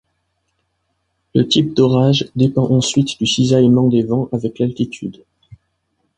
Le 1.35 1.47
type 1.47 1.75
d'orage 1.75 2.27
dépend 2.35 2.67
ensuite 2.71 3.19
du 3.19 3.27
cisaillement 3.27 3.87
des 3.87 4.01
vents 4.01 4.29
avec 4.31 4.57
l'altitude. 4.57 5.23